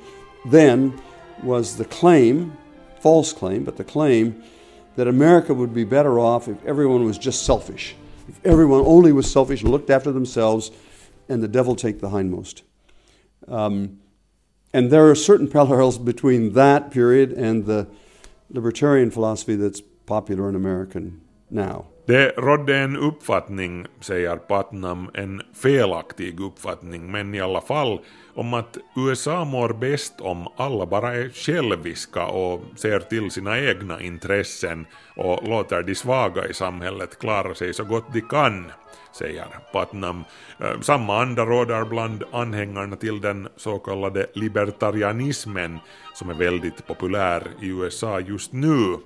[0.52, 0.92] then
[1.44, 2.52] was the claim,
[3.04, 4.34] false claim, but the claim
[4.96, 7.96] that America would be better off if everyone was just selfish.
[8.28, 10.72] If everyone only was selfish and looked after themselves
[11.30, 12.64] and the devil take the hindmost.
[13.48, 14.00] Um,
[14.74, 17.88] and there are certain parallels between that period and the
[18.50, 21.86] libertarian philosophy that's popular in American now.
[22.06, 28.00] Det rådde en uppfattning, säger Putnam, en felaktig uppfattning, men i alla fall,
[28.34, 34.02] om att USA mår bäst om alla bara är själviska och ser till sina egna
[34.02, 38.72] intressen och låter de svaga i samhället klara sig så gott de kan,
[39.20, 40.24] säger Putnam.
[40.60, 45.80] Eh, samma anda råder bland anhängarna till den så kallade libertarianismen
[46.14, 48.98] som är väldigt populär i USA just nu.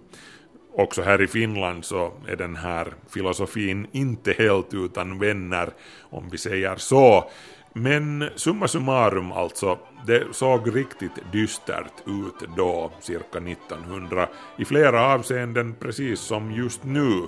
[0.76, 5.70] Också här i Finland så är den här filosofin inte helt utan vänner,
[6.10, 7.30] om vi säger så.
[7.76, 15.76] Men summa summarum alltså, det såg riktigt dystert ut då, cirka 1900, i flera avseenden
[15.80, 17.28] precis som just nu.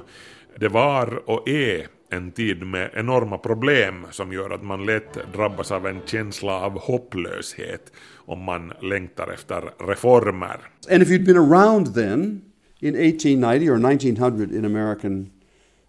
[0.60, 5.72] Det var och är en tid med enorma problem som gör att man lätt drabbas
[5.72, 10.60] av en känsla av hopplöshet om man längtar efter reformer.
[10.92, 12.42] And if you'd been around then,
[12.80, 15.32] in 1890 or 1900 in American,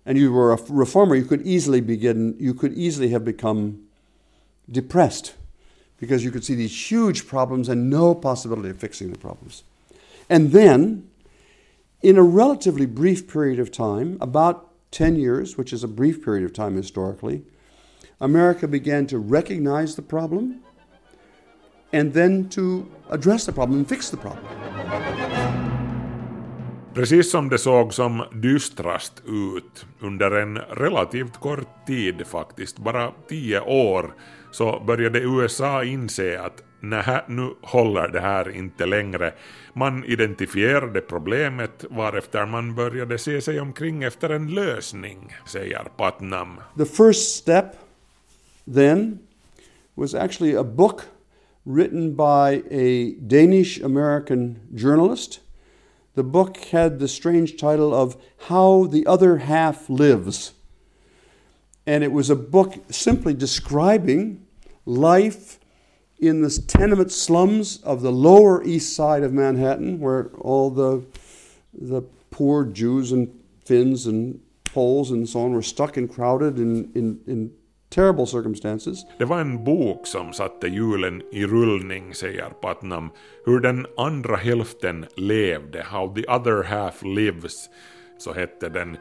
[0.07, 3.79] and you were a reformer, you could easily begin, you could easily have become
[4.71, 5.35] depressed
[5.99, 9.65] because you could see these huge problems and no possibility of fixing the problems.
[10.29, 11.09] And then,
[12.03, 16.45] in a relatively brief period of time, about 10 years, which is a brief period
[16.45, 17.43] of time historically,
[18.21, 20.63] America began to recognize the problem
[21.93, 24.45] and then to address the problem and fix the problem.
[26.95, 33.61] Precis som det såg som dystrast ut under en relativt kort tid faktiskt, bara tio
[33.61, 34.15] år,
[34.51, 39.33] så började USA inse att nähä, nu håller det här inte längre.
[39.79, 46.61] Man identifierade problemet varefter man började se sig omkring efter en lösning, säger Putnam.
[46.79, 47.67] The first step
[48.75, 49.19] then
[49.95, 51.03] was actually a book
[51.65, 55.41] written by a Danish American journalist.
[56.15, 58.17] The book had the strange title of
[58.49, 60.53] How the Other Half Lives.
[61.87, 64.47] And it was a book simply describing
[64.87, 65.59] life
[66.19, 71.05] in the tenement slums of the lower east side of Manhattan, where all the,
[71.73, 73.29] the poor Jews and
[73.65, 77.51] Finns and Poles and so on were stuck and crowded in, in, in
[77.91, 79.05] terrible circumstances.
[79.19, 83.11] Det var en bok som satte hjulen i rullning, säger Putnam,
[83.45, 87.69] hur den andra hälften levde, how the other half lives.
[88.19, 88.97] så hette den.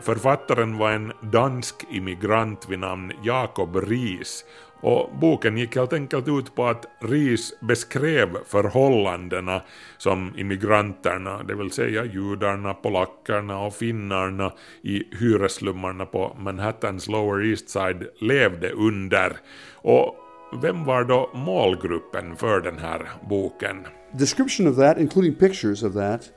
[0.00, 4.44] Författaren var en dansk immigrant vid namn Jakob Ries
[4.82, 9.62] och boken gick helt enkelt ut på att Ries beskrev förhållandena
[9.98, 14.52] som immigranterna, det vill säga judarna, polackerna och finnarna
[14.82, 19.36] i hyreslummarna på Manhattans Lower East Side levde under.
[19.74, 20.16] Och
[20.62, 23.86] vem var då målgruppen för den här boken?
[24.12, 26.30] Description of that, including pictures of that,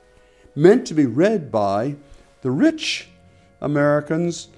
[0.54, 1.94] meant to be read by
[2.42, 3.08] the rich
[3.58, 4.48] Americans,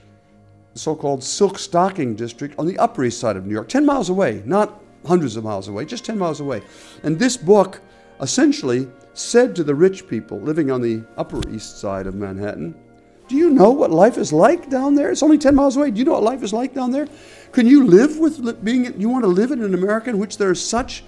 [0.73, 3.85] the so called Silk Stocking District on the Upper East Side of New York, 10
[3.85, 6.62] miles away, not hundreds of miles away, just 10 miles away.
[7.03, 7.81] And this book
[8.21, 12.75] essentially said to the rich people living on the Upper East Side of Manhattan,
[13.29, 15.11] Do you know what life is like down there?
[15.11, 15.91] It's only 10 miles away.
[15.91, 17.09] Do you know what life is like down there?
[17.53, 20.62] Can you live with being, you want to live in an America in which there's
[20.64, 21.05] such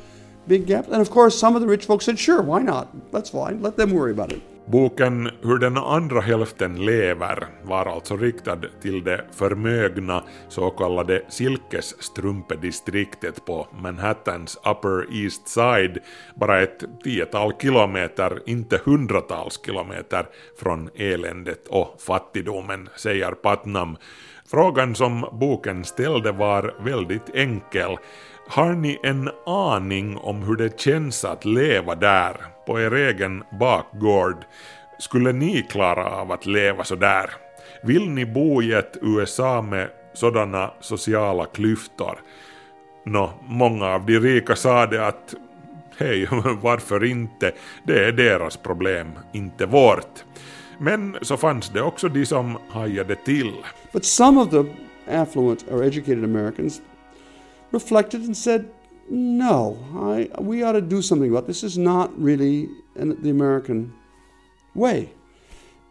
[0.46, 0.88] big gaps?
[0.88, 3.12] And of course, some of the rich folks said, Sure, why not?
[3.12, 3.62] That's fine.
[3.62, 4.42] Let them worry about it.
[4.70, 13.44] Boken Hur den andra hälften lever var alltså riktad till det förmögna så kallade silkesstrumpedistriktet
[13.44, 15.98] på Manhattans Upper East Side,
[16.34, 20.26] bara ett tiotal kilometer, inte hundratals kilometer
[20.58, 23.96] från eländet och fattigdomen, säger Patnam.
[24.50, 27.96] Frågan som boken ställde var väldigt enkel.
[28.50, 32.36] Har ni en aning om hur det känns att leva där,
[32.66, 34.44] på er egen bakgård?
[34.98, 37.30] Skulle ni klara av att leva så där?
[37.82, 42.18] Vill ni bo i ett USA med sådana sociala klyftor?
[43.04, 45.34] Nå, många av de rika sa det att
[45.98, 46.28] hej,
[46.62, 47.52] varför inte?
[47.84, 50.24] Det är deras problem, inte vårt.
[50.78, 53.52] Men så fanns det också de som hajade till.
[53.92, 54.64] But some of the
[55.10, 56.80] affluent or educated Americans
[57.72, 58.70] reflected and said,
[59.08, 61.62] no, I, we ought to do something about this.
[61.62, 63.92] This is not really an, the American
[64.74, 65.12] way.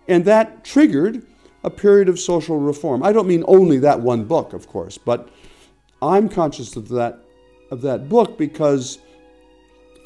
[0.07, 1.25] And that triggered
[1.63, 3.03] a period of social reform.
[3.03, 5.29] I don't mean only that one book, of course, but
[6.01, 7.19] I'm conscious of that,
[7.71, 8.99] of that book because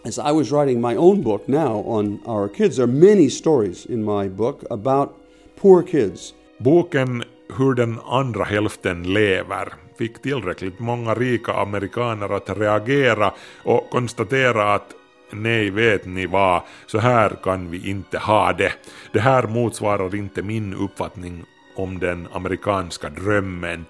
[0.04, 3.86] as I was writing my own book now on our kids, there are many stories
[3.86, 5.20] in my book about
[5.56, 6.34] poor kids.
[6.62, 13.34] Boken Hur den andra hälften lever fick tillräckligt många rika amerikaner att reagera
[13.64, 14.92] och konstatera att
[15.32, 18.74] nej vet ni vad, så här kan vi inte ha det.
[19.12, 23.86] Det här motsvarar inte min uppfattning om den amerikanska drömmen.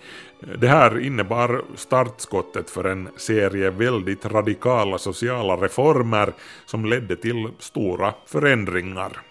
[0.60, 6.34] Det här innebar startskottet för en serie väldigt radikala sociala reformer
[6.66, 9.22] som ledde till stora förändringar.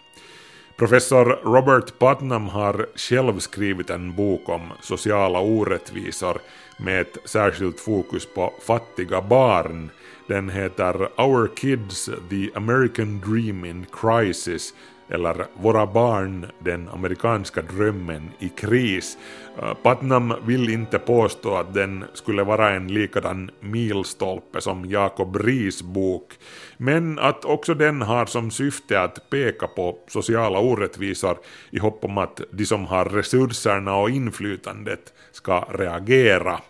[0.76, 6.38] Professor Robert Putnam har själv skrivit en bok om sociala orättvisor
[6.84, 9.90] med ett särskilt fokus på fattiga barn.
[10.26, 14.74] Den heter Our Kids, The American Dream in Crisis
[15.08, 19.18] eller Våra barn, den amerikanska drömmen i kris.
[19.58, 25.82] Eh, Putnam vill inte påstå att den skulle vara en likadan milstolpe som Jacob Ries
[25.82, 26.32] bok,
[26.76, 31.36] men att också den har som syfte att peka på sociala orättvisor
[31.70, 36.60] i hopp om att de som har resurserna och inflytandet ska reagera.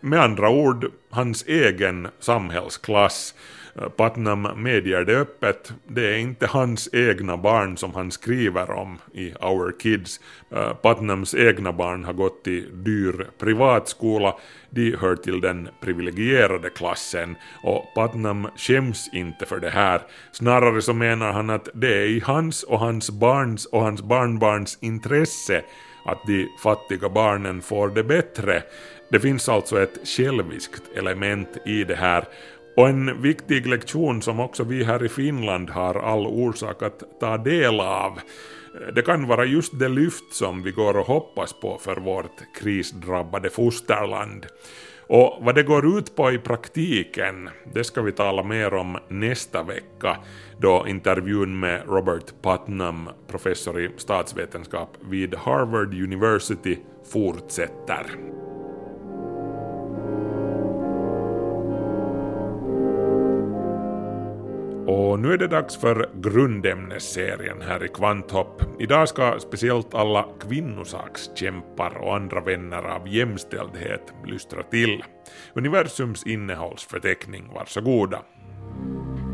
[0.00, 3.34] Med andra ord, hans egen samhällsklass
[3.96, 9.34] Putnam medger det öppet, det är inte hans egna barn som han skriver om i
[9.40, 10.20] Our Kids.
[10.50, 14.34] Eh, Putnams egna barn har gått i dyr privatskola,
[14.70, 20.02] de hör till den privilegierade klassen och Putnam skäms inte för det här.
[20.32, 24.78] Snarare så menar han att det är i hans och hans barns och hans barnbarns
[24.80, 25.62] intresse
[26.04, 28.62] att de fattiga barnen får det bättre.
[29.10, 32.24] Det finns alltså ett själviskt element i det här
[32.78, 37.38] och en viktig lektion som också vi här i Finland har all orsak att ta
[37.38, 38.20] del av.
[38.94, 43.50] Det kan vara just det lyft som vi går och hoppas på för vårt krisdrabbade
[43.50, 44.46] fosterland.
[45.08, 49.62] Och vad det går ut på i praktiken, det ska vi tala mer om nästa
[49.62, 50.16] vecka,
[50.58, 56.78] då intervjun med Robert Putnam, professor i statsvetenskap vid Harvard University,
[57.12, 58.06] fortsätter.
[64.88, 68.62] Och nu är det dags för grundämnesserien här i Kvanthopp.
[68.78, 75.04] Idag ska speciellt alla kvinnosakskämpar och andra vänner av jämställdhet lystra till.
[75.54, 78.18] Universums innehållsförteckning, varsågoda.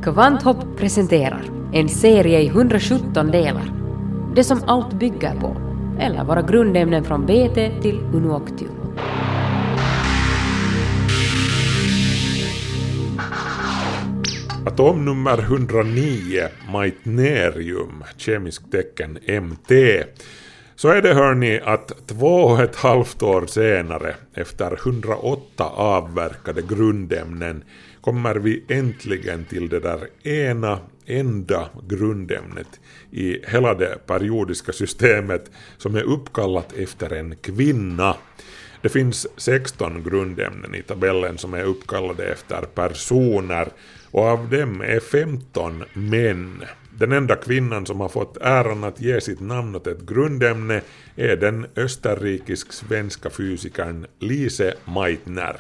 [0.03, 3.73] Kvanthopp presenterar en serie i 117 delar.
[4.37, 5.57] Det som allt bygger på,
[6.01, 8.75] eller våra grundämnen från BT till Unuoctium.
[14.75, 19.71] Atom nummer 109, meitnerium, kemiskt tecken MT.
[20.77, 27.65] Så är det hörni att två och ett halvt år senare, efter 108 avverkade grundämnen,
[28.01, 35.95] kommer vi äntligen till det där ena enda grundämnet i hela det periodiska systemet som
[35.95, 38.17] är uppkallat efter en kvinna.
[38.83, 43.69] Det finns 16 grundämnen i tabellen som är uppkallade efter personer
[44.15, 46.65] och av dem är 15 män.
[46.99, 50.81] Den enda kvinnan som har fått äran att ge sitt namn åt ett grundämne
[51.17, 55.57] är den österrikisk-svenska fysikern Lise Meitner.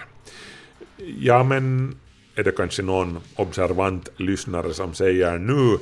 [1.18, 1.96] Ja, men
[2.34, 5.78] är det kanske någon observant lyssnare som säger nu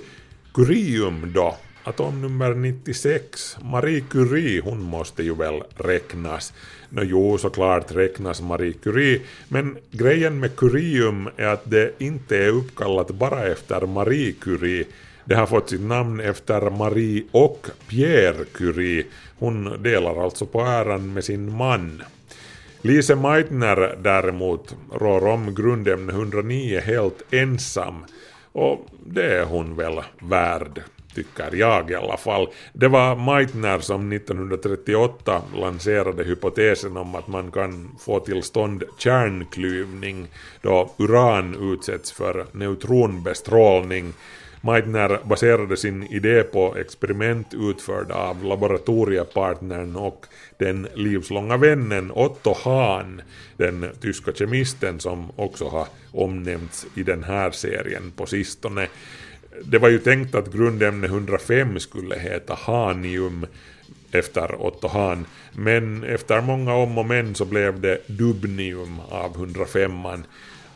[0.55, 1.57] Curium då?
[1.85, 6.53] Atomnummer 96, Marie Curie, hon måste ju väl räknas.
[6.95, 12.49] Nå jo, såklart räknas Marie Curie, men grejen med Curium är att det inte är
[12.49, 14.85] uppkallat bara efter Marie Curie,
[15.25, 19.05] det har fått sitt namn efter Marie och Pierre Curie.
[19.39, 22.03] Hon delar alltså på äran med sin man.
[22.83, 28.05] Lise Meitner däremot rår om grundämne 109 helt ensam.
[28.53, 30.83] Och det är hon väl värd,
[31.15, 32.49] tycker jag i alla fall.
[32.73, 40.29] Det var Meitner som 1938 lanserade hypotesen om att man kan få till stånd kärnklyvning
[40.63, 44.13] då uran utsätts för neutronbestrålning
[44.65, 50.27] Meitner baserade sin idé på experiment utförda av laboratoriepartnern och
[50.59, 53.23] den livslånga vännen Otto Hahn,
[53.57, 58.89] den tyska kemisten som också har omnämnts i den här serien på sistone.
[59.65, 63.47] Det var ju tänkt att grundämne 105 skulle heta hanium
[64.13, 70.25] efter Otto Hahn, men efter många om och men så blev det dubnium av 105an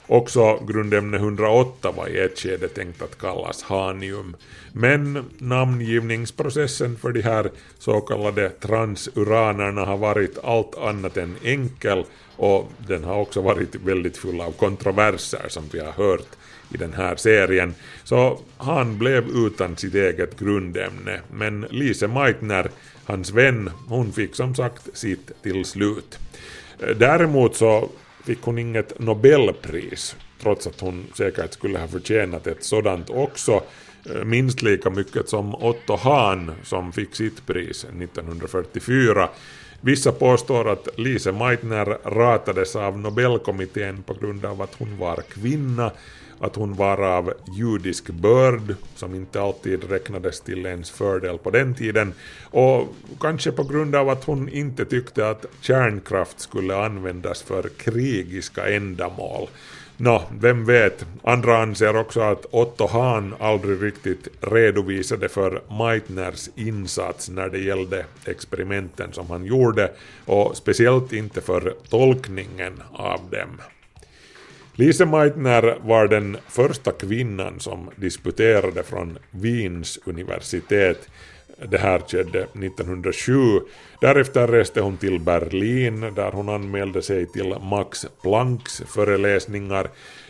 [0.08, 4.36] Också grundämne 108 var i ett skede tänkt att kallas hanium,
[4.72, 12.04] men namngivningsprocessen för de här så kallade transuranerna har varit allt annat än enkel
[12.36, 16.28] och den har också varit väldigt full av kontroverser som vi har hört
[16.74, 17.74] i den här serien.
[18.04, 22.70] Så han blev utan sitt eget grundämne, men Lise Meitner,
[23.04, 26.18] hans vän, hon fick som sagt sitt till slut.
[26.96, 27.88] Däremot så
[28.24, 33.62] fick hon inget Nobelpris, trots att hon säkert skulle ha förtjänat ett sådant också,
[34.10, 39.28] eh, minst lika mycket som Otto Hahn som fick sitt pris 1944.
[39.80, 45.90] Vissa påstår att Lise Meitner ratades av Nobelkommittén på grund av att hon var kvinna,
[46.40, 51.74] att hon var av judisk börd, som inte alltid räknades till ens fördel på den
[51.74, 52.12] tiden,
[52.50, 58.68] och kanske på grund av att hon inte tyckte att kärnkraft skulle användas för krigiska
[58.68, 59.48] ändamål.
[59.98, 61.06] Nå, vem vet.
[61.22, 68.04] Andra anser också att Otto Hahn aldrig riktigt redovisade för Meitners insats när det gällde
[68.24, 69.90] experimenten som han gjorde,
[70.24, 73.75] och speciellt inte för tolkningen av dem.
[74.78, 81.08] Lise Meitner var den första kvinnan som disputerade från Wiens universitet.
[81.68, 83.60] Det här skedde 1907.
[84.00, 89.88] Därefter reste hon till Berlin där hon anmälde sig till Max Plancks föreläsningar.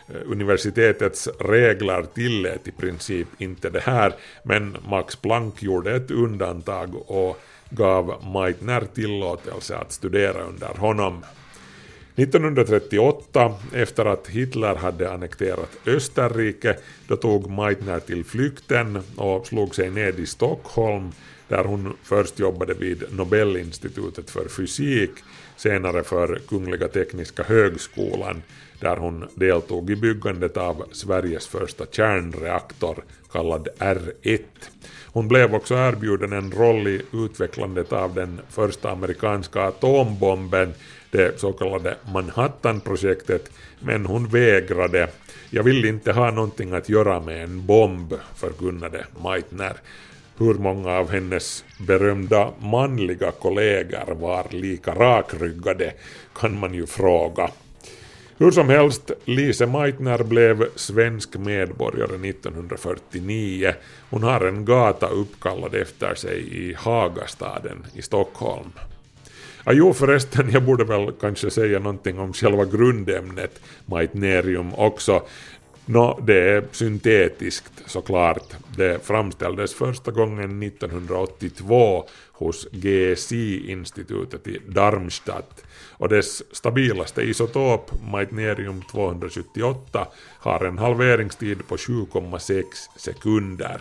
[0.08, 7.10] Eh, universitetets regler tillät i princip inte det här, men Max Planck gjorde ett undantag
[7.10, 7.40] och
[7.70, 11.24] gav Meitner tillåtelse att studera under honom.
[12.16, 16.76] 1938, efter att Hitler hade annekterat Österrike,
[17.08, 21.12] då tog Meitner till flykten och slog sig ned i Stockholm,
[21.48, 25.10] där hon först jobbade vid Nobelinstitutet för fysik,
[25.56, 28.42] senare för Kungliga Tekniska Högskolan,
[28.80, 34.40] där hon deltog i byggandet av Sveriges första kärnreaktor, kallad R1.
[35.04, 40.74] Hon blev också erbjuden en roll i utvecklandet av den första amerikanska atombomben,
[41.10, 43.50] det så kallade Manhattan-projektet,
[43.80, 45.08] men hon vägrade.
[45.50, 49.76] Jag vill inte ha någonting att göra med en bomb, förkunnade Meitner.
[50.38, 55.92] Hur många av hennes berömda manliga kollegor var lika rakryggade
[56.34, 57.50] kan man ju fråga.
[58.38, 63.74] Hur som helst, Lise Meitner blev svensk medborgare 1949.
[64.10, 68.72] Hon har en gata uppkallad efter sig i Hagastaden i Stockholm.
[69.68, 75.22] Ja, jo förresten, jag borde väl kanske säga någonting om själva grundämnet maitnerium också.
[75.84, 78.56] Nå, det är syntetiskt såklart.
[78.76, 90.06] Det framställdes första gången 1982 hos GSI-institutet i Darmstadt och dess stabilaste isotop, meitnerium 278,
[90.38, 92.62] har en halveringstid på 7,6
[92.96, 93.80] sekunder.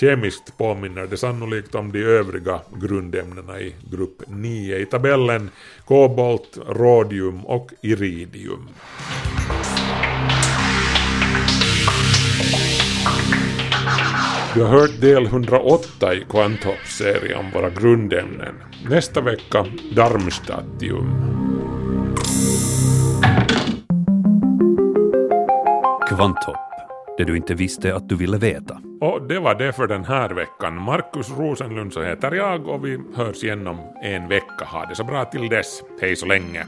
[0.00, 5.50] Kemiskt påminner det sannolikt om de övriga grundämnena i grupp 9 i tabellen,
[5.84, 8.68] kobolt, rodium och iridium.
[14.54, 18.54] Du har hört del 108 i Quantops serie om våra grundämnen.
[18.88, 21.10] Nästa vecka Darmstadtium.
[26.08, 26.65] Kvanthopp,
[27.16, 28.80] det du inte visste att du ville veta.
[29.00, 30.82] Och det var det för den här veckan.
[30.82, 34.64] Markus Rosenlund så heter jag och vi hörs igen om en vecka.
[34.64, 35.82] Ha det så bra till dess.
[36.00, 36.66] Hej så länge.